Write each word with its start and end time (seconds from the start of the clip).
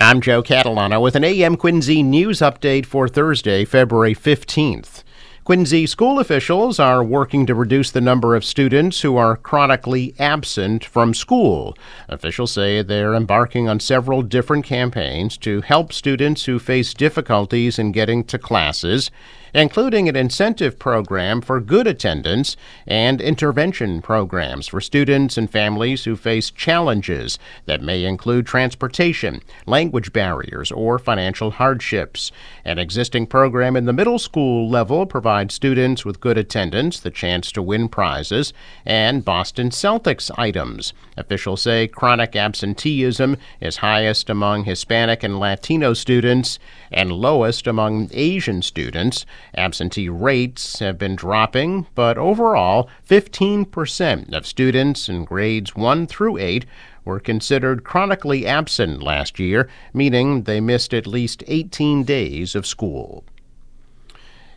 I'm 0.00 0.20
Joe 0.20 0.44
Catalano 0.44 1.02
with 1.02 1.16
an 1.16 1.24
AM 1.24 1.56
Quincy 1.56 2.04
news 2.04 2.38
update 2.38 2.86
for 2.86 3.08
Thursday, 3.08 3.64
February 3.64 4.14
15th. 4.14 5.02
Quincy 5.42 5.88
school 5.88 6.20
officials 6.20 6.78
are 6.78 7.02
working 7.02 7.46
to 7.46 7.54
reduce 7.54 7.90
the 7.90 8.00
number 8.00 8.36
of 8.36 8.44
students 8.44 9.00
who 9.00 9.16
are 9.16 9.36
chronically 9.36 10.14
absent 10.20 10.84
from 10.84 11.12
school. 11.14 11.76
Officials 12.08 12.52
say 12.52 12.80
they're 12.80 13.14
embarking 13.14 13.68
on 13.68 13.80
several 13.80 14.22
different 14.22 14.64
campaigns 14.64 15.36
to 15.38 15.62
help 15.62 15.92
students 15.92 16.44
who 16.44 16.60
face 16.60 16.94
difficulties 16.94 17.76
in 17.76 17.90
getting 17.90 18.22
to 18.22 18.38
classes, 18.38 19.10
including 19.54 20.08
an 20.08 20.16
incentive 20.16 20.78
program 20.78 21.40
for 21.40 21.60
good 21.60 21.86
attendance 21.86 22.56
and 22.86 23.20
intervention 23.20 24.02
programs 24.02 24.68
for 24.68 24.80
students 24.80 25.36
and 25.36 25.50
families 25.50 26.04
who 26.04 26.16
face 26.16 26.50
challenges 26.50 27.38
that 27.66 27.82
may 27.82 28.04
include 28.04 28.46
transportation, 28.46 29.40
language 29.66 30.12
barriers, 30.12 30.70
or 30.72 30.98
financial 30.98 31.52
hardships. 31.52 32.30
An 32.64 32.78
existing 32.78 33.26
program 33.26 33.76
in 33.76 33.84
the 33.84 33.92
middle 33.92 34.18
school 34.18 34.68
level 34.68 35.06
provides 35.06 35.54
students 35.54 36.04
with 36.04 36.20
good 36.20 36.38
attendance 36.38 37.00
the 37.00 37.10
chance 37.10 37.50
to 37.52 37.62
win 37.62 37.88
prizes 37.88 38.52
and 38.84 39.24
Boston 39.24 39.70
Celtics 39.70 40.30
items. 40.38 40.92
Officials 41.16 41.62
say 41.62 41.88
chronic 41.88 42.36
absenteeism 42.36 43.36
is 43.60 43.78
highest 43.78 44.30
among 44.30 44.64
Hispanic 44.64 45.22
and 45.22 45.38
Latino 45.38 45.94
students 45.94 46.58
and 46.90 47.12
lowest 47.12 47.66
among 47.66 48.08
Asian 48.12 48.62
students. 48.62 49.26
Absentee 49.56 50.08
rates 50.08 50.78
have 50.78 50.98
been 50.98 51.16
dropping, 51.16 51.86
but 51.94 52.18
overall, 52.18 52.88
15% 53.08 54.32
of 54.32 54.46
students 54.46 55.08
in 55.08 55.24
grades 55.24 55.74
1 55.74 56.06
through 56.06 56.38
8 56.38 56.66
were 57.04 57.20
considered 57.20 57.84
chronically 57.84 58.46
absent 58.46 59.02
last 59.02 59.38
year, 59.38 59.68
meaning 59.94 60.42
they 60.42 60.60
missed 60.60 60.92
at 60.92 61.06
least 61.06 61.42
18 61.46 62.04
days 62.04 62.54
of 62.54 62.66
school. 62.66 63.24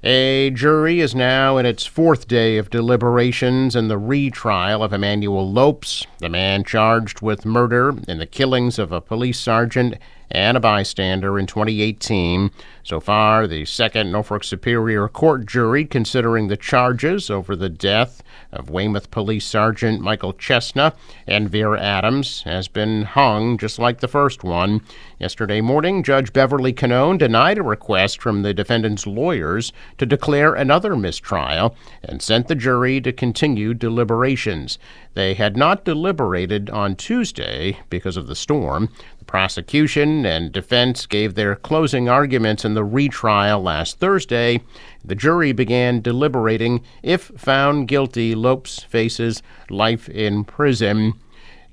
A 0.03 0.50
jury 0.50 1.00
is 1.00 1.13
now 1.13 1.58
in 1.58 1.67
its 1.67 1.86
fourth 1.86 2.28
day 2.28 2.58
of 2.58 2.72
deliberations 2.72 3.75
in 3.75 3.88
the 3.88 4.00
retrial 4.00 4.84
of 4.84 4.94
Emmanuel 4.94 5.52
Lopes, 5.52 6.08
the 6.17 6.28
man 6.28 6.63
charged 6.63 7.22
with 7.22 7.45
murder 7.45 7.94
in 8.08 8.17
the 8.17 8.25
killings 8.25 8.80
of 8.80 8.91
a 8.91 9.00
police 9.00 9.39
sergeant 9.39 9.95
and 10.32 10.58
a 10.58 10.60
bystander 10.60 11.38
in 11.38 11.46
2018. 11.46 12.52
So 12.84 13.00
far, 13.00 13.48
the 13.48 13.66
second 13.66 14.12
Norfolk 14.12 14.44
Superior 14.44 15.08
Court 15.08 15.46
jury 15.46 15.86
considering 15.86 16.48
the 16.48 16.58
charges 16.58 17.30
over 17.30 17.56
the 17.56 17.70
death 17.70 18.24
of 18.52 18.70
Weymouth 18.70 19.12
Police 19.12 19.46
Sergeant 19.46 20.02
Michael 20.02 20.34
Chesna 20.34 20.94
and 21.28 21.50
Vera 21.50 21.80
Adams 21.80 22.42
has 22.44 22.68
been 22.68 23.04
hung 23.04 23.58
just 23.58 23.78
like 23.78 24.00
the 24.00 24.08
first 24.08 24.44
one. 24.44 24.82
Yesterday 25.20 25.62
morning, 25.62 26.02
Judge 26.02 26.34
Beverly 26.34 26.74
Cannone 26.74 27.18
denied 27.18 27.59
a 27.59 27.64
request 27.64 28.22
from 28.22 28.42
the 28.42 28.54
defendant's 28.54 29.06
lawyers 29.06 29.72
to 30.00 30.06
declare 30.06 30.56
another 30.56 30.96
mistrial 30.96 31.76
and 32.04 32.22
sent 32.22 32.48
the 32.48 32.56
jury 32.56 33.00
to 33.02 33.14
continue 33.14 33.74
deliberations. 33.74 34.80
They 35.14 35.34
had 35.34 35.56
not 35.56 35.86
deliberated 35.86 36.70
on 36.70 36.96
Tuesday 36.96 37.80
because 37.90 38.18
of 38.18 38.28
the 38.28 38.36
storm. 38.36 38.90
Prosecution 39.32 40.26
and 40.26 40.52
defense 40.52 41.06
gave 41.06 41.36
their 41.36 41.56
closing 41.56 42.10
arguments 42.10 42.66
in 42.66 42.74
the 42.74 42.84
retrial 42.84 43.64
last 43.64 43.98
Thursday. 43.98 44.60
The 45.06 45.16
jury 45.16 45.54
began 45.54 46.02
deliberating. 46.02 46.84
If 47.02 47.32
found 47.38 47.88
guilty, 47.88 48.36
Lopes 48.36 48.84
faces 48.84 49.42
life 49.70 50.09
in 50.09 50.44
prison. 50.44 51.14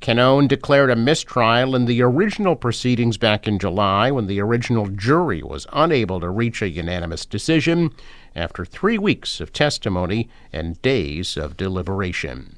Cannone 0.01 0.47
declared 0.47 0.89
a 0.89 0.95
mistrial 0.95 1.75
in 1.75 1.87
the 1.87 2.01
original 2.01 2.55
proceedings 2.55 3.19
back 3.19 3.49
in 3.49 3.59
July 3.59 4.13
when 4.13 4.29
the 4.29 4.41
original 4.41 4.87
jury 4.87 5.43
was 5.43 5.67
unable 5.73 6.21
to 6.21 6.31
reach 6.31 6.63
a 6.63 6.69
unanimous 6.69 7.27
decision 7.27 7.91
after 8.37 8.65
three 8.65 8.99
weeks 8.99 9.41
of 9.41 9.53
testimony 9.53 10.29
and 10.53 10.81
days 10.81 11.37
of 11.37 11.57
deliberation. 11.57 12.58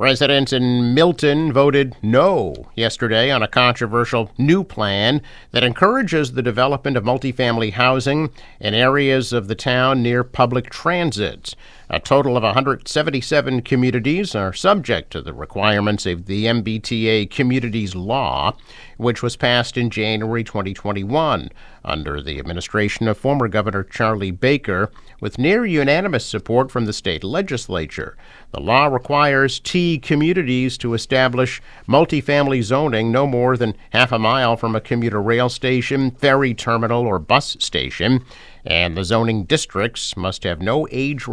Residents 0.00 0.52
in 0.52 0.94
Milton 0.94 1.52
voted 1.52 1.96
no 2.02 2.54
yesterday 2.76 3.32
on 3.32 3.42
a 3.42 3.48
controversial 3.48 4.30
new 4.38 4.62
plan 4.62 5.20
that 5.50 5.64
encourages 5.64 6.30
the 6.30 6.42
development 6.42 6.96
of 6.96 7.02
multifamily 7.02 7.72
housing 7.72 8.30
in 8.60 8.74
areas 8.74 9.32
of 9.32 9.48
the 9.48 9.56
town 9.56 10.00
near 10.00 10.22
public 10.22 10.70
transit. 10.70 11.56
A 11.90 11.98
total 11.98 12.36
of 12.36 12.42
177 12.42 13.62
communities 13.62 14.34
are 14.34 14.52
subject 14.52 15.10
to 15.10 15.22
the 15.22 15.32
requirements 15.32 16.04
of 16.04 16.26
the 16.26 16.44
MBTA 16.44 17.30
Communities 17.30 17.94
Law, 17.94 18.54
which 18.98 19.22
was 19.22 19.36
passed 19.36 19.78
in 19.78 19.88
January 19.88 20.44
2021 20.44 21.50
under 21.82 22.20
the 22.20 22.38
administration 22.38 23.08
of 23.08 23.16
former 23.16 23.48
Governor 23.48 23.84
Charlie 23.84 24.30
Baker 24.30 24.90
with 25.22 25.38
near 25.38 25.64
unanimous 25.64 26.26
support 26.26 26.70
from 26.70 26.84
the 26.84 26.92
state 26.92 27.24
legislature. 27.24 28.18
The 28.50 28.60
law 28.60 28.88
requires 28.88 29.58
T 29.58 29.98
communities 29.98 30.76
to 30.78 30.92
establish 30.92 31.62
multifamily 31.88 32.64
zoning 32.64 33.10
no 33.10 33.26
more 33.26 33.56
than 33.56 33.74
half 33.90 34.12
a 34.12 34.18
mile 34.18 34.58
from 34.58 34.76
a 34.76 34.80
commuter 34.82 35.22
rail 35.22 35.48
station, 35.48 36.10
ferry 36.10 36.52
terminal, 36.52 37.06
or 37.06 37.18
bus 37.18 37.56
station 37.60 38.22
and 38.68 38.96
the 38.96 39.04
zoning 39.04 39.44
districts 39.44 40.14
must 40.14 40.44
have 40.44 40.60
no 40.60 40.86
age 40.90 41.26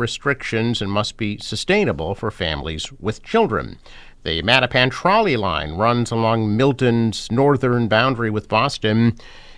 and 0.54 0.92
must 0.92 1.18
be 1.18 1.38
sustainable 1.38 2.16
for 2.16 2.32
families 2.32 2.92
with 3.00 3.24
children. 3.24 3.78
The 4.24 4.42
Mattapan 4.42 4.92
trolley 4.92 5.38
line 5.38 5.74
runs 5.74 6.12
along 6.12 6.58
Milton's 6.58 7.32
northern 7.32 7.88
boundary 7.88 8.30
with 8.30 8.50
Boston. 8.50 9.18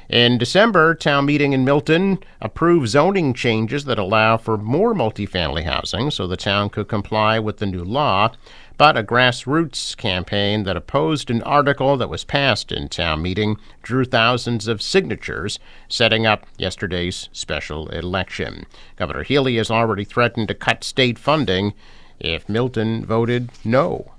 In 0.10 0.38
December, 0.38 0.96
town 0.96 1.26
meeting 1.26 1.52
in 1.52 1.66
Milton 1.66 2.20
approved 2.40 2.88
zoning 2.88 3.34
changes 3.34 3.86
that 3.86 4.00
allow 4.00 4.38
for 4.38 4.58
more 4.58 4.94
multifamily 4.94 5.66
housing 5.66 6.12
so 6.12 6.28
the 6.28 6.38
town 6.38 6.70
could 6.70 6.88
comply 6.88 7.40
with 7.40 7.58
the 7.58 7.66
new 7.66 7.84
law 7.84 8.32
but 8.78 8.96
a 8.96 9.04
grassroots 9.04 9.98
campaign 9.98 10.64
that 10.64 10.78
opposed 10.78 11.32
an 11.32 11.42
article 11.42 11.98
that 11.98 12.10
was 12.10 12.24
passed 12.24 12.72
in 12.72 12.88
town 12.88 13.22
meeting 13.22 13.58
drew 13.82 14.06
thousands 14.06 14.68
of 14.68 14.84
signatures, 14.84 15.58
setting 15.90 16.28
up 16.28 16.46
yesterday's 16.58 17.28
special 17.32 17.90
election. 17.90 18.66
Governor 18.96 19.24
Healey 19.24 19.58
has 19.58 19.72
already 19.72 20.04
threatened 20.04 20.48
to 20.50 20.54
cut 20.54 20.84
state 20.84 21.18
funding 21.18 21.74
if 22.20 22.48
Milton 22.48 23.04
voted 23.04 23.50
no. 23.66 24.12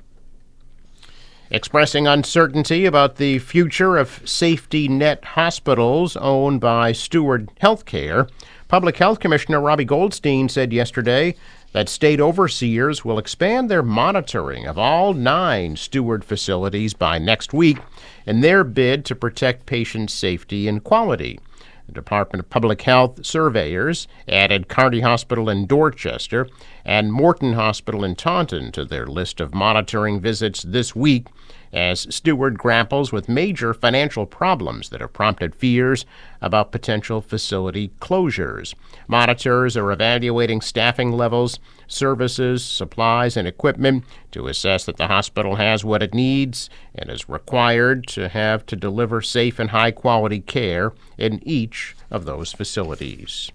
Expressing 1.51 2.07
uncertainty 2.07 2.85
about 2.85 3.17
the 3.17 3.39
future 3.39 3.97
of 3.97 4.21
safety 4.29 4.87
net 4.87 5.25
hospitals 5.25 6.15
owned 6.19 6.61
by 6.61 6.93
Steward 6.93 7.49
Healthcare, 7.63 8.29
Public 8.69 8.99
Health 8.99 9.19
Commissioner 9.19 9.59
Robbie 9.59 9.87
Goldstein 9.87 10.51
said 10.51 10.75
yesterday 10.75 11.35
that 11.73 11.89
state 11.89 12.21
overseers 12.21 13.03
will 13.03 13.19
expand 13.19 13.71
their 13.71 13.83
monitoring 13.83 14.67
of 14.67 14.77
all 14.77 15.15
nine 15.15 15.77
Steward 15.77 16.23
facilities 16.23 16.93
by 16.93 17.17
next 17.17 17.55
week 17.55 17.79
in 18.27 18.43
their 18.43 18.63
bid 18.63 19.07
to 19.07 19.15
protect 19.15 19.65
patient 19.65 20.11
safety 20.11 20.69
and 20.69 20.85
quality. 20.85 21.41
The 21.89 21.95
Department 21.95 22.41
of 22.41 22.51
Public 22.51 22.83
Health 22.83 23.25
surveyors 23.25 24.07
added 24.29 24.69
Carney 24.69 25.01
Hospital 25.01 25.49
in 25.49 25.67
Dorchester 25.67 26.47
and 26.85 27.11
Morton 27.11 27.55
Hospital 27.55 28.05
in 28.05 28.15
Taunton 28.15 28.71
to 28.73 28.85
their 28.85 29.07
list 29.07 29.41
of 29.41 29.55
monitoring 29.55 30.21
visits 30.21 30.63
this 30.63 30.95
week 30.95 31.29
as 31.73 32.07
Steward 32.15 32.59
grapples 32.59 33.13
with 33.13 33.29
major 33.29 33.75
financial 33.75 34.27
problems 34.27 34.89
that 34.89 35.01
have 35.01 35.13
prompted 35.13 35.55
fears 35.55 36.07
about 36.41 36.73
potential 36.73 37.21
facility 37.21 37.91
closures. 38.01 38.75
Monitors 39.07 39.77
are 39.77 39.93
evaluating 39.93 40.61
staffing 40.61 41.13
levels, 41.13 41.59
services, 41.87 42.65
supplies, 42.65 43.37
and 43.37 43.49
equipment 43.49 44.05
to 44.31 44.47
assess 44.47 44.85
that 44.85 44.97
the 44.97 45.09
hospital 45.09 45.57
has 45.57 45.85
what 45.85 46.03
it 46.03 46.15
needs 46.15 46.71
and 46.95 47.11
is 47.11 47.29
required 47.29 48.07
to 48.07 48.29
have 48.29 48.65
to 48.67 48.77
deliver 48.77 49.21
safe 49.21 49.59
and 49.59 49.71
high 49.71 49.91
quality 49.91 50.41
care 50.41 50.93
in 51.17 51.41
each 51.47 51.97
of 52.11 52.25
those 52.25 52.53
facilities. 52.53 53.51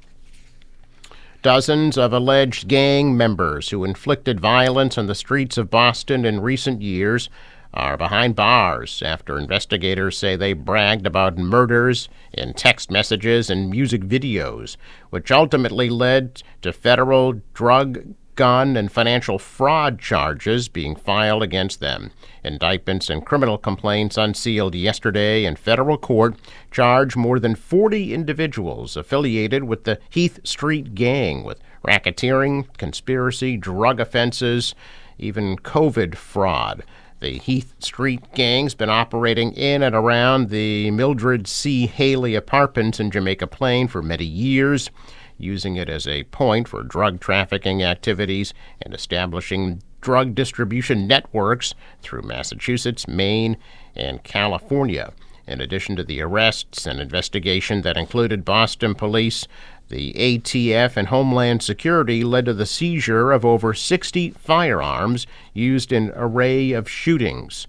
Dozens 1.41 1.97
of 1.97 2.13
alleged 2.13 2.69
gang 2.69 3.17
members 3.17 3.69
who 3.69 3.83
inflicted 3.83 4.39
violence 4.39 4.97
on 4.97 5.07
the 5.07 5.15
streets 5.15 5.57
of 5.57 5.69
Boston 5.69 6.23
in 6.23 6.39
recent 6.39 6.81
years 6.81 7.29
are 7.73 7.97
behind 7.97 8.35
bars 8.35 9.01
after 9.03 9.37
investigators 9.37 10.17
say 10.17 10.35
they 10.35 10.53
bragged 10.53 11.07
about 11.07 11.37
murders 11.37 12.07
in 12.31 12.53
text 12.53 12.91
messages 12.91 13.49
and 13.49 13.69
music 13.69 14.01
videos, 14.01 14.77
which 15.09 15.31
ultimately 15.31 15.89
led 15.89 16.43
to 16.61 16.71
federal 16.71 17.41
drug, 17.53 18.13
gun, 18.35 18.77
and 18.77 18.91
financial 18.91 19.39
fraud 19.39 19.99
charges 19.99 20.69
being 20.69 20.95
filed 20.95 21.41
against 21.41 21.79
them. 21.79 22.11
Indictments 22.43 23.09
and 23.09 23.25
criminal 23.25 23.57
complaints 23.57 24.17
unsealed 24.17 24.75
yesterday 24.75 25.45
in 25.45 25.55
federal 25.55 25.97
court 25.97 26.35
charge 26.69 27.15
more 27.15 27.39
than 27.39 27.55
40 27.55 28.13
individuals 28.13 28.95
affiliated 28.95 29.63
with 29.63 29.83
the 29.83 29.99
Heath 30.09 30.39
Street 30.43 30.93
Gang 30.93 31.43
with 31.43 31.59
racketeering, 31.87 32.65
conspiracy, 32.77 33.57
drug 33.57 33.99
offenses, 33.99 34.75
even 35.17 35.57
COVID 35.57 36.15
fraud. 36.15 36.83
The 37.23 37.39
Heath 37.39 37.73
Street 37.79 38.33
gang's 38.33 38.75
been 38.75 38.89
operating 38.89 39.53
in 39.53 39.81
and 39.81 39.95
around 39.95 40.49
the 40.49 40.91
Mildred 40.91 41.47
C. 41.47 41.87
Hailey 41.87 42.35
apartments 42.35 42.99
in 42.99 43.11
Jamaica 43.11 43.47
Plain 43.47 43.87
for 43.87 44.01
many 44.01 44.25
years, 44.25 44.89
using 45.37 45.77
it 45.77 45.87
as 45.87 46.05
a 46.05 46.25
point 46.25 46.67
for 46.67 46.83
drug 46.83 47.21
trafficking 47.21 47.81
activities 47.81 48.53
and 48.81 48.93
establishing 48.93 49.81
drug 50.01 50.35
distribution 50.35 51.07
networks 51.07 51.73
through 52.01 52.23
Massachusetts, 52.23 53.07
Maine, 53.07 53.55
and 53.95 54.21
California. 54.25 55.13
In 55.47 55.61
addition 55.61 55.95
to 55.95 56.03
the 56.03 56.19
arrests 56.19 56.85
and 56.85 56.99
investigation 56.99 57.83
that 57.83 57.95
included 57.95 58.43
Boston 58.43 58.95
police, 58.95 59.47
the 59.93 60.13
ATF 60.13 60.97
and 60.97 61.09
Homeland 61.09 61.61
Security 61.61 62.23
led 62.23 62.45
to 62.45 62.53
the 62.53 62.65
seizure 62.65 63.31
of 63.31 63.45
over 63.45 63.75
60 63.75 64.31
firearms 64.31 65.27
used 65.53 65.91
in 65.91 66.05
an 66.05 66.13
array 66.15 66.71
of 66.71 66.89
shootings. 66.89 67.67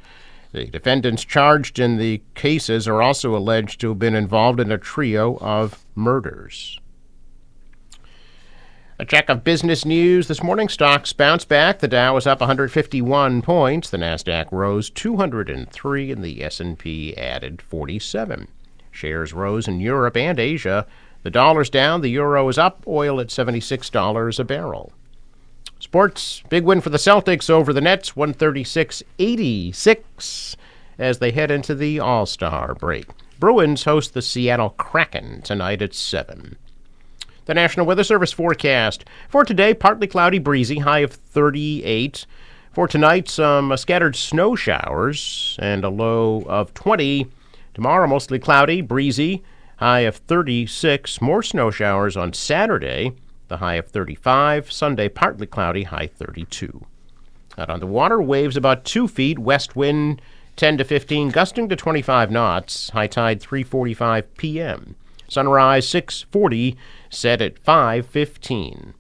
The 0.53 0.65
defendants 0.65 1.23
charged 1.23 1.79
in 1.79 1.99
the 1.99 2.23
cases 2.35 2.89
are 2.89 3.03
also 3.03 3.37
alleged 3.37 3.79
to 3.83 3.91
have 3.91 3.99
been 3.99 4.15
involved 4.15 4.59
in 4.59 4.73
a 4.73 4.79
trio 4.79 5.37
of 5.43 5.85
murders. 5.95 6.81
A 8.99 9.05
check 9.05 9.29
of 9.29 9.45
business 9.45 9.85
news 9.85 10.27
this 10.27 10.43
morning. 10.43 10.71
Stocks 10.71 11.13
bounced 11.13 11.49
back. 11.49 11.81
The 11.81 11.89
Dow 11.89 12.15
was 12.15 12.27
up 12.27 12.41
151 12.41 13.43
points. 13.43 13.91
The 13.91 13.99
Nasdaq 13.99 14.51
rose 14.51 14.89
203, 14.89 16.11
and 16.13 16.25
the 16.25 16.43
S&P 16.43 17.15
added 17.19 17.61
47. 17.61 18.49
Shares 18.91 19.35
rose 19.35 19.69
in 19.69 19.81
Europe 19.81 20.17
and 20.17 20.41
Asia. 20.41 20.87
The 21.25 21.31
dollar's 21.31 21.71
down, 21.71 22.03
the 22.03 22.11
euro 22.11 22.47
is 22.51 22.59
up, 22.59 22.85
oil 22.87 23.19
at 23.19 23.29
$76 23.29 24.39
a 24.39 24.45
barrel. 24.45 24.93
Sports, 25.81 26.43
big 26.51 26.65
win 26.65 26.83
for 26.83 26.91
the 26.91 26.99
Celtics 26.99 27.49
over 27.49 27.73
the 27.73 27.81
Nets, 27.81 28.15
136 28.15 29.03
86 29.19 30.57
as 30.99 31.19
they 31.19 31.31
head 31.31 31.51
into 31.51 31.75
the 31.75 31.99
All 31.99 32.27
Star 32.27 32.75
break. 32.75 33.07
Bruins 33.41 33.85
host 33.85 34.13
the 34.13 34.21
Seattle 34.21 34.71
Kraken 34.71 35.41
tonight 35.41 35.81
at 35.81 35.95
7. 35.95 36.57
The 37.47 37.55
National 37.55 37.87
Weather 37.87 38.05
Service 38.05 38.33
forecast 38.33 39.07
for 39.31 39.47
today 39.47 39.73
partly 39.73 40.07
cloudy, 40.07 40.39
breezy, 40.39 40.81
high 40.81 41.01
of 41.01 41.13
38. 41.13 42.27
For 42.73 42.87
tonight, 42.87 43.31
some 43.31 43.75
scattered 43.79 44.15
snow 44.15 44.57
showers 44.57 45.57
and 45.59 45.85
a 45.85 45.89
low 45.89 46.43
of 46.43 46.75
20. 46.75 47.29
Tomorrow, 47.73 48.09
mostly 48.09 48.39
cloudy, 48.39 48.83
breezy, 48.83 49.43
high 49.85 50.01
of 50.01 50.17
36. 50.17 51.21
More 51.21 51.43
snow 51.43 51.71
showers 51.71 52.17
on 52.17 52.33
Saturday, 52.33 53.13
the 53.49 53.59
high 53.59 53.75
of 53.75 53.87
35. 53.89 54.73
Sunday, 54.73 55.11
partly 55.11 55.47
cloudy, 55.47 55.83
high 55.83 56.07
32. 56.07 56.87
Out 57.59 57.69
on 57.69 57.81
the 57.81 57.87
water, 57.87 58.23
waves 58.23 58.57
about 58.57 58.87
2 58.87 59.07
feet, 59.07 59.39
west 59.39 59.77
wind 59.77 60.23
10 60.57 60.79
to 60.79 60.85
15, 60.85 61.29
gusting 61.29 61.69
to 61.69 61.77
25 61.77 62.31
knots, 62.31 62.89
high 62.91 63.07
tide 63.07 63.43
3:45 63.43 64.25
p.m. 64.39 64.97
Sunrise 65.29 65.87
6:40, 65.87 66.77
set 67.11 67.43
at 67.43 67.63
5:15. 67.63 68.95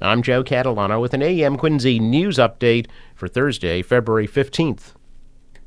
I'm 0.00 0.22
Joe 0.22 0.42
Catalano 0.42 0.98
with 0.98 1.12
an 1.12 1.22
AM 1.22 1.58
Quincy 1.58 1.98
news 2.00 2.38
update 2.38 2.86
for 3.14 3.28
Thursday, 3.28 3.82
February 3.82 4.26
15th. 4.26 4.95